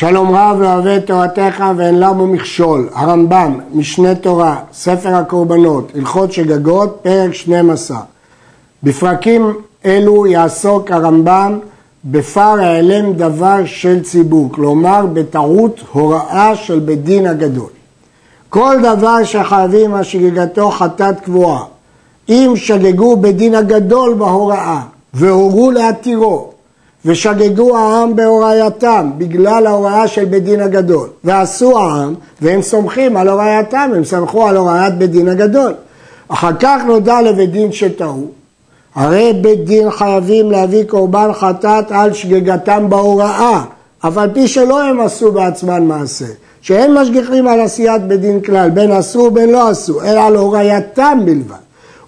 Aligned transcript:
שלום 0.00 0.34
רב 0.34 0.60
לא 0.60 0.72
אוהב 0.72 0.86
את 0.86 1.06
תורתך 1.06 1.64
ואין 1.76 2.00
למו 2.00 2.26
מכשול, 2.26 2.88
הרמב"ם, 2.94 3.60
משנה 3.72 4.14
תורה, 4.14 4.56
ספר 4.72 5.14
הקורבנות, 5.14 5.92
הלכות 5.94 6.32
שגגות, 6.32 6.98
פרק 7.02 7.34
12. 7.34 7.98
בפרקים 8.82 9.54
אלו 9.84 10.26
יעסוק 10.26 10.90
הרמב"ם 10.90 11.58
בפר 12.04 12.60
העלם 12.60 13.12
דבר 13.12 13.56
של 13.64 14.02
ציבור, 14.02 14.48
כלומר 14.52 15.06
בטעות 15.12 15.80
הוראה 15.92 16.56
של 16.56 16.78
בית 16.78 17.04
דין 17.04 17.26
הגדול. 17.26 17.70
כל 18.48 18.76
דבר 18.82 19.24
שחייבים 19.24 19.94
על 19.94 20.02
שגגתו 20.02 20.70
חטאת 20.70 21.20
קבועה, 21.20 21.64
אם 22.28 22.52
שגגו 22.56 23.16
בית 23.16 23.36
דין 23.36 23.54
הגדול 23.54 24.14
בהוראה 24.14 24.80
והורו 25.14 25.70
להתירו 25.70 26.49
ושגגו 27.04 27.76
העם 27.76 28.16
בהוראייתם 28.16 29.10
בגלל 29.18 29.66
ההוראה 29.66 30.08
של 30.08 30.24
בית 30.24 30.44
דין 30.44 30.60
הגדול 30.60 31.08
ועשו 31.24 31.78
העם 31.78 32.14
והם 32.42 32.62
סומכים 32.62 33.16
על 33.16 33.28
הוראייתם, 33.28 33.90
הם 33.96 34.04
סמכו 34.04 34.48
על 34.48 34.56
הוראיית 34.56 34.94
בית 34.94 35.10
דין 35.10 35.28
הגדול. 35.28 35.72
אחר 36.28 36.52
כך 36.60 36.82
נודע 36.86 37.22
לבית 37.22 37.52
דין 37.52 37.72
שטעו, 37.72 38.26
הרי 38.94 39.32
בית 39.40 39.64
דין 39.64 39.90
חייבים 39.90 40.50
להביא 40.50 40.84
קורבן 40.84 41.32
חטאת 41.32 41.92
על 41.92 42.12
שגגתם 42.12 42.86
בהוראה, 42.88 43.64
אף 44.06 44.18
על 44.18 44.30
פי 44.34 44.48
שלא 44.48 44.82
הם 44.82 45.00
עשו 45.00 45.32
בעצמם 45.32 45.88
מעשה, 45.88 46.24
שאין 46.60 46.94
משגיחים 46.94 47.48
על 47.48 47.60
עשיית 47.60 48.02
בית 48.02 48.20
דין 48.20 48.40
כלל, 48.40 48.70
בין 48.70 48.92
עשו 48.92 49.18
ובין 49.18 49.50
לא 49.50 49.68
עשו, 49.68 50.02
אלא 50.02 50.20
על 50.20 50.36
הוראייתם 50.36 51.18
בלבד. 51.24 51.54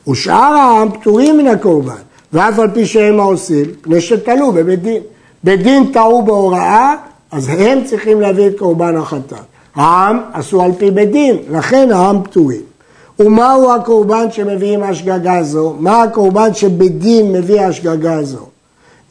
ושאר 0.09 0.55
העם 0.55 0.93
פטורים 0.93 1.39
מן 1.39 1.47
הקורבן. 1.47 1.93
ואף 2.33 2.59
על 2.59 2.71
פי 2.75 2.87
שהם 2.87 3.21
העושים, 3.21 3.65
פני 3.81 4.01
שתלו 4.01 4.53
בבית 4.53 4.83
דין. 4.83 5.03
בית 5.45 5.63
דין 5.63 5.93
טעו 5.93 6.23
בהוראה, 6.23 6.95
אז 7.31 7.49
הם 7.49 7.85
צריכים 7.85 8.21
להביא 8.21 8.47
את 8.47 8.59
קורבן 8.59 8.97
החטאת. 8.97 9.39
העם 9.75 10.21
עשו 10.33 10.63
על 10.63 10.73
פי 10.79 10.91
בית 10.91 11.11
דין, 11.11 11.37
לכן 11.51 11.93
העם 11.93 12.23
פטורים. 12.23 12.61
ומהו 13.19 13.73
הקורבן 13.73 14.31
שמביאים 14.31 14.83
השגגה 14.83 15.43
זו? 15.43 15.75
מה 15.79 16.03
הקורבן 16.03 16.55
שבית 16.55 16.99
דין 16.99 17.33
מביא 17.33 17.61
השגגה 17.61 18.23
זו? 18.23 18.47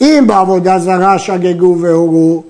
אם 0.02 0.24
בעבודה 0.28 0.80
זרה 0.80 1.20
שגגו 1.20 1.78
והורו, 1.82 2.44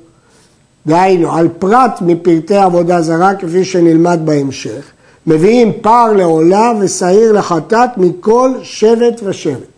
דהיינו, 0.88 1.32
על 1.32 1.48
פרט 1.60 2.02
מפרטי 2.02 2.56
עבודה 2.56 3.02
זרה 3.02 3.36
כפי 3.36 3.66
שנלמד 3.66 4.20
בהמשך, 4.26 4.92
מביאים 5.28 5.72
פר 5.82 6.14
לעולה 6.14 6.72
ושעיר 6.80 7.32
לחטאת 7.32 7.90
מכל 7.98 8.52
שבט 8.64 9.22
ושבט. 9.24 9.71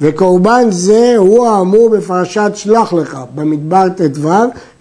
וקורבן 0.00 0.66
זה 0.70 1.14
הוא 1.16 1.46
האמור 1.46 1.90
בפרשת 1.90 2.50
שלח 2.54 2.92
לך 2.92 3.18
במדבר 3.34 3.86
ט"ו 3.96 4.28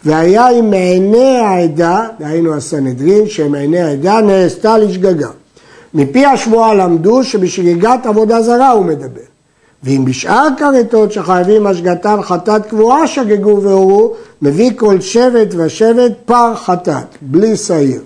והיה 0.06 0.48
עם 0.48 0.70
מעיני 0.70 1.38
העדה, 1.38 2.08
דהיינו 2.20 2.54
הסנהדרין, 2.54 3.28
שמעיני 3.28 3.80
העדה 3.82 4.22
נעשתה 4.22 4.78
לשגגה. 4.78 5.30
מפי 5.94 6.26
השמועה 6.26 6.74
למדו 6.74 7.24
שבשגגת 7.24 8.06
עבודה 8.06 8.42
זרה 8.42 8.72
הוא 8.72 8.86
מדבר. 8.86 9.22
ואם 9.84 10.06
בשאר 10.06 10.48
כרתות 10.58 11.12
שחייבים 11.12 11.68
השגתן 11.68 12.22
חטאת 12.22 12.66
קבועה 12.66 13.08
שגגו 13.08 13.62
והורו, 13.62 14.14
מביא 14.42 14.72
כל 14.76 15.02
שבט 15.02 15.54
ושבט 15.58 16.12
פר 16.26 16.56
חטאת, 16.56 17.06
בלי 17.22 17.58
שעיר. 17.58 18.02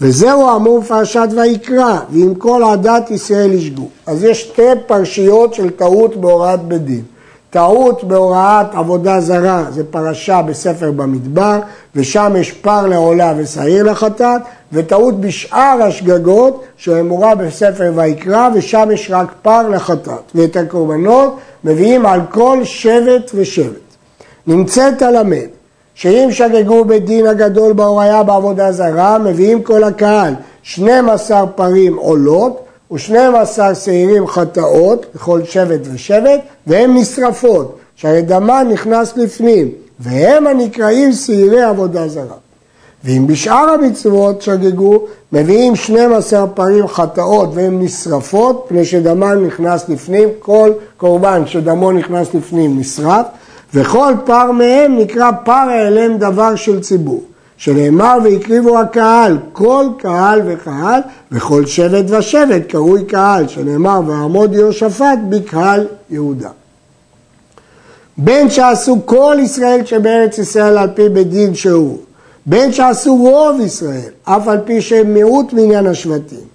וזהו 0.00 0.56
אמור 0.56 0.82
פרשת 0.82 1.28
ויקרא, 1.36 1.98
ועם 2.10 2.34
כל 2.34 2.62
עדת 2.64 3.10
ישראל 3.10 3.52
ישגו. 3.52 3.88
אז 4.06 4.24
יש 4.24 4.40
שתי 4.40 4.62
פרשיות 4.86 5.54
של 5.54 5.70
טעות 5.70 6.16
בהוראת 6.16 6.62
בית 6.62 6.82
דין. 6.82 7.02
טעות 7.50 8.04
בהוראת 8.04 8.74
עבודה 8.74 9.20
זרה, 9.20 9.64
זה 9.70 9.84
פרשה 9.84 10.42
בספר 10.42 10.90
במדבר, 10.90 11.58
ושם 11.94 12.32
יש 12.38 12.52
פר 12.52 12.86
לעולה 12.86 13.32
ושעיר 13.36 13.84
לחטאת, 13.84 14.40
וטעות 14.72 15.20
בשאר 15.20 15.78
השגגות, 15.82 16.64
שאמורה 16.76 17.34
בספר 17.34 17.92
ויקרא, 17.94 18.48
ושם 18.54 18.88
יש 18.92 19.10
רק 19.10 19.32
פר 19.42 19.68
לחטאת. 19.68 20.22
ואת 20.34 20.56
הקורבנות 20.56 21.36
מביאים 21.64 22.06
על 22.06 22.20
כל 22.30 22.64
שבט 22.64 23.30
ושבט. 23.34 23.86
נמצאת 24.46 25.02
הלמד 25.02 25.55
שאם 25.96 26.28
שגגו 26.30 26.84
בית 26.84 27.04
דין 27.04 27.26
הגדול 27.26 27.72
בהוריה 27.72 28.22
בעבודה 28.22 28.72
זרה, 28.72 29.18
מביאים 29.18 29.62
כל 29.62 29.84
הקהל 29.84 30.34
12 30.62 31.46
פרים 31.46 31.96
עולות 31.96 32.64
ו-12 32.90 33.74
שעירים 33.74 34.26
חטאות, 34.26 35.06
לכל 35.14 35.44
שבט 35.44 35.80
ושבט, 35.92 36.40
והן 36.66 36.96
נשרפות, 36.96 37.78
שהרי 37.96 38.22
נכנס 38.68 39.16
לפנים, 39.16 39.70
והם 39.98 40.46
הנקראים 40.46 41.12
שעירי 41.12 41.62
עבודה 41.62 42.08
זרה. 42.08 42.36
ואם 43.04 43.26
בשאר 43.26 43.68
המצוות 43.74 44.42
שגגו, 44.42 45.04
מביאים 45.32 45.76
12 45.76 46.46
פרים 46.46 46.88
חטאות 46.88 47.48
והן 47.54 47.82
נשרפות, 47.82 48.64
פני 48.68 48.84
שדמן 48.84 49.44
נכנס 49.46 49.88
לפנים, 49.88 50.28
כל 50.38 50.72
קורבן 50.96 51.42
שדמו 51.46 51.92
נכנס 51.92 52.34
לפנים 52.34 52.78
נשרף, 52.78 53.26
וכל 53.74 54.14
פר 54.24 54.52
מהם 54.52 54.98
נקרא 54.98 55.30
פר 55.44 55.52
העלם 55.52 56.18
דבר 56.18 56.56
של 56.56 56.80
ציבור, 56.80 57.22
שנאמר 57.56 58.18
והקריבו 58.24 58.78
הקהל, 58.78 59.38
כל 59.52 59.86
קהל 59.98 60.40
וקהל, 60.46 61.00
וכל 61.32 61.66
שבט 61.66 62.04
ושבט 62.10 62.62
קרוי 62.68 63.04
קהל, 63.04 63.48
שנאמר 63.48 64.00
ועמוד 64.06 64.54
יהושפט 64.54 65.18
בקהל 65.28 65.86
יהודה. 66.10 66.50
בין 68.18 68.50
שעשו 68.50 68.98
כל 69.04 69.36
ישראל 69.40 69.84
שבארץ 69.84 70.38
ישראל 70.38 70.78
על 70.78 70.88
פי 70.94 71.08
בית 71.08 71.30
דין 71.30 71.54
שהוא, 71.54 71.98
בין 72.46 72.72
שעשו 72.72 73.16
רוב 73.16 73.60
ישראל, 73.60 74.10
אף 74.24 74.48
על 74.48 74.58
פי 74.64 74.80
שהם 74.80 75.14
מיעוט 75.14 75.52
מניין 75.52 75.86
השבטים, 75.86 76.46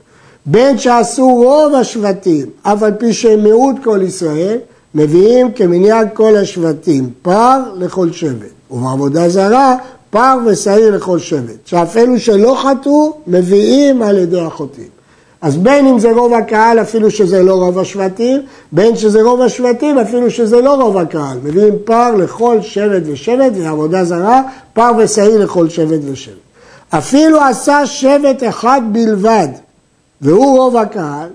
בין 0.46 0.78
שעשו 0.78 1.28
רוב 1.28 1.76
השבטים, 1.76 2.46
אף 2.64 2.84
על 2.84 2.92
פי 2.92 3.14
שהם 3.14 3.44
מיעוט 3.44 3.76
כל 3.84 4.00
ישראל, 4.02 4.58
מביאים 4.96 5.52
כמניין 5.52 6.08
כל 6.14 6.36
השבטים, 6.36 7.10
פר 7.22 7.60
לכל 7.76 8.12
שבט, 8.12 8.72
ובעבודה 8.72 9.30
זרה 9.30 9.76
פר 10.10 10.38
ושעיר 10.46 10.96
לכל 10.96 11.20
שבט, 11.20 11.68
שאף 11.68 11.98
אלו 11.98 12.20
שלא 12.20 12.58
חטאו 12.64 13.14
מביאים 13.28 14.02
על 14.02 14.18
ידי 14.18 14.42
החוטאים. 14.42 14.88
אז 15.42 15.58
בין 15.58 15.88
אם 15.88 16.00
זה 16.00 16.12
רוב 16.12 16.34
הקהל 16.34 16.82
אפילו 16.82 17.12
שזה 17.12 17.44
לא 17.44 17.54
רוב 17.54 17.80
השבטים, 17.80 18.42
בין 18.72 18.96
שזה 18.96 19.22
רוב 19.22 19.42
השבטים 19.42 20.00
אפילו 20.00 20.32
שזה 20.32 20.62
לא 20.62 20.74
רוב 20.74 20.98
הקהל. 20.98 21.38
מביאים 21.44 21.74
פר 21.86 22.16
לכל 22.16 22.62
שבט 22.62 23.02
ושבט 23.06 23.52
ועבודה 23.56 24.06
זרה, 24.06 24.42
פר 24.74 24.92
ושעיר 24.98 25.44
לכל 25.44 25.70
שבט 25.70 26.00
ושבט. 26.12 26.36
אפילו 26.90 27.42
עשה 27.42 27.86
שבט 27.86 28.44
אחד 28.50 28.82
בלבד, 28.92 29.48
והוא 30.22 30.58
רוב 30.58 30.78
הקהל, 30.78 31.30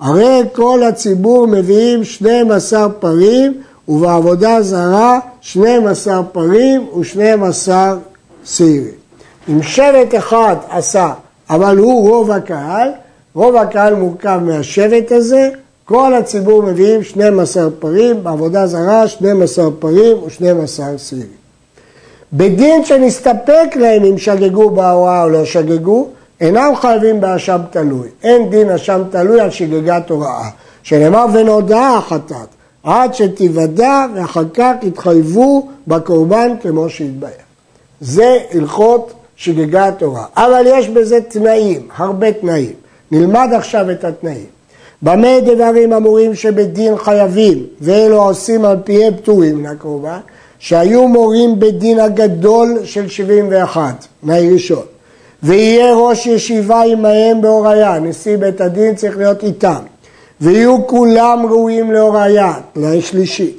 הרי 0.00 0.42
כל 0.52 0.82
הציבור 0.82 1.46
מביאים 1.46 2.04
12 2.04 2.88
פרים 2.88 3.54
ובעבודה 3.88 4.62
זרה 4.62 5.18
12 5.40 6.22
פרים 6.22 6.88
ו-12 6.94 7.70
שעירים. 8.44 8.90
אם 9.48 9.62
שבט 9.62 10.14
אחד 10.18 10.56
עשה, 10.70 11.12
אבל 11.50 11.78
הוא 11.78 12.08
רוב 12.08 12.30
הקהל, 12.30 12.88
רוב 13.34 13.56
הקהל 13.56 13.94
מורכב 13.94 14.40
מהשבט 14.42 15.12
הזה, 15.12 15.50
כל 15.84 16.14
הציבור 16.14 16.62
מביאים 16.62 17.02
12 17.02 17.70
פרים, 17.78 18.24
בעבודה 18.24 18.66
זרה 18.66 19.08
12 19.08 19.70
פרים 19.78 20.16
ו-12 20.16 20.98
שעירים. 20.98 21.26
בדין 22.32 22.84
שנסתפק 22.84 23.76
להם 23.76 24.04
אם 24.04 24.18
שגגו 24.18 24.70
בהוראה 24.70 25.22
או 25.22 25.28
לא 25.28 25.44
שגגו, 25.44 26.08
אינם 26.40 26.72
חייבים 26.76 27.20
באשם 27.20 27.60
תלוי. 27.70 28.08
אין 28.22 28.50
דין 28.50 28.70
אשם 28.70 29.02
תלוי 29.10 29.40
על 29.40 29.50
שגגת 29.50 30.10
הוראה. 30.10 30.48
שנאמר 30.82 31.26
ונודעה 31.32 31.98
החטאת, 31.98 32.48
עד 32.82 33.14
שתיוודע 33.14 34.06
ואחר 34.14 34.44
כך 34.54 34.72
יתחייבו 34.82 35.68
בקורבן 35.86 36.52
כמו 36.62 36.90
שהתבהר. 36.90 37.30
זה 38.00 38.38
הלכות 38.52 39.12
שגגת 39.36 40.02
הוראה. 40.02 40.24
אבל 40.36 40.62
יש 40.66 40.88
בזה 40.88 41.20
תנאים, 41.20 41.88
הרבה 41.96 42.32
תנאים. 42.32 42.72
נלמד 43.10 43.48
עכשיו 43.52 43.90
את 43.90 44.04
התנאים. 44.04 44.46
במה 45.02 45.40
דברים 45.40 45.92
אמורים 45.92 46.34
שבדין 46.34 46.96
חייבים 46.96 47.66
ואלו 47.80 48.22
עושים 48.22 48.64
על 48.64 48.76
פיהם 48.84 49.16
פטורים 49.16 49.62
מן 49.62 49.76
שהיו 50.58 51.08
מורים 51.08 51.60
בדין 51.60 52.00
הגדול 52.00 52.78
של 52.84 53.08
71, 53.08 54.06
תנאי 54.20 54.52
ראשון. 54.52 54.82
ויהיה 55.42 55.94
ראש 55.94 56.26
ישיבה 56.26 56.82
עמהם 56.82 57.40
בהוריה, 57.40 57.98
נשיא 57.98 58.36
בית 58.36 58.60
הדין 58.60 58.94
צריך 58.94 59.16
להיות 59.16 59.42
איתם, 59.42 59.80
ויהיו 60.40 60.86
כולם 60.86 61.46
ראויים 61.50 61.92
להוריה, 61.92 62.52
תנאי 62.72 63.02
שלישי, 63.02 63.52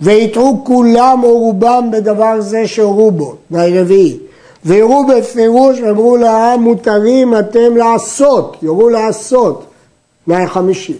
ויתרו 0.00 0.64
כולם 0.64 1.20
או 1.22 1.38
רובם 1.38 1.88
בדבר 1.92 2.40
זה 2.40 2.66
שהורו 2.66 3.10
בו, 3.10 3.36
תנאי 3.48 3.80
רביעי, 3.80 4.18
ויראו 4.64 5.06
בפירוש 5.06 5.80
ואמרו 5.80 6.16
לעם 6.16 6.60
מותרים 6.60 7.38
אתם 7.38 7.76
לעשות, 7.76 8.56
יורו 8.62 8.88
לעשות, 8.88 9.64
תנאי 10.26 10.46
חמישי. 10.46 10.96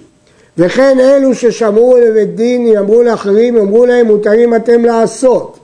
וכן 0.59 1.01
אלו 1.01 1.35
ששמעו 1.35 1.97
לבית 1.97 2.35
דין 2.35 2.67
יאמרו 2.67 3.03
לאחרים, 3.03 3.57
יאמרו 3.57 3.87
להם 3.87 4.07
מותרים 4.07 4.55
אתם 4.55 4.85
לעשות. 4.85 5.59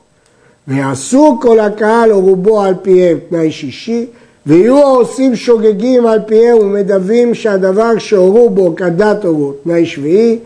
ויעשו 0.68 1.38
כל 1.42 1.60
הקהל 1.60 2.12
או 2.12 2.20
רובו 2.20 2.60
על 2.62 2.74
פיהם 2.82 3.18
תנאי 3.28 3.52
שישי, 3.52 4.06
ויהיו 4.48 4.78
העושים 4.78 5.36
שוגגים 5.36 6.06
על 6.06 6.18
פיהם 6.26 6.58
ומדווים 6.58 7.34
שהדבר 7.34 7.98
שהורו 7.98 8.50
בו 8.50 8.76
כדת 8.76 9.24
הורו 9.24 9.52
תנאי 9.64 9.86
שביעי, 9.86 10.38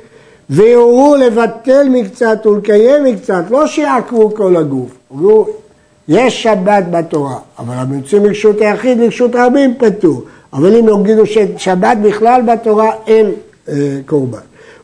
ויורו 0.51 1.17
לבטל 1.17 1.89
מקצת 1.91 2.47
ולקיים 2.47 3.05
מקצת, 3.05 3.45
לא 3.51 3.67
שיעקרו 3.67 4.35
כל 4.35 4.57
הגוף. 4.57 4.91
אמרו, 5.13 5.47
יש 6.09 6.43
שבת 6.43 6.85
בתורה, 6.91 7.39
אבל 7.59 7.75
הם 7.75 7.95
יוצאים 7.95 8.25
לרשות 8.25 8.61
היחיד, 8.61 8.99
לרשות 8.99 9.31
רבים 9.35 9.75
פטור. 9.79 10.23
אבל 10.53 10.77
אם 10.77 11.01
יגידו 11.01 11.27
ששבת 11.27 11.97
בכלל 12.03 12.43
בתורה 12.43 12.91
אין 13.07 13.31
אה, 13.69 13.99
קורבן. 14.07 14.39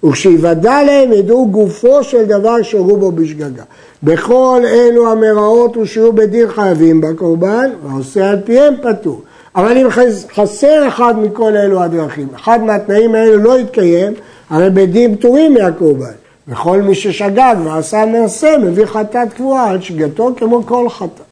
וכשיוודע 0.04 0.82
להם 0.82 1.12
ידעו 1.12 1.48
גופו 1.50 2.04
של 2.04 2.24
דבר 2.24 2.62
שהורו 2.62 2.96
בו 2.96 3.12
בשגגה. 3.12 3.62
בכל 4.02 4.62
אלו 4.66 5.12
המראות 5.12 5.76
ושיהיו 5.76 6.12
בדין 6.12 6.48
חייבים 6.48 7.00
בקורבן, 7.00 7.70
והעושה 7.84 8.30
על 8.30 8.40
פיהם 8.44 8.74
פטור. 8.82 9.22
אבל 9.56 9.78
אם 9.78 9.88
חסר 10.34 10.88
אחד 10.88 11.14
מכל 11.18 11.56
אלו 11.56 11.82
הדרכים, 11.82 12.28
אחד 12.34 12.62
מהתנאים 12.62 13.14
האלו 13.14 13.36
לא 13.36 13.58
יתקיים, 13.58 14.12
הרי 14.50 14.70
בדין 14.70 15.16
פטורים 15.16 15.54
מהקורבן. 15.54 16.12
וכל 16.48 16.82
מי 16.82 16.94
ששגג 16.94 17.56
ועשה 17.64 18.06
מעשה 18.06 18.58
מביא 18.58 18.86
חטאת 18.86 19.32
קבועה 19.32 19.70
על 19.70 19.80
שגתו 19.80 20.30
כמו 20.36 20.62
כל 20.66 20.88
חטאת. 20.88 21.27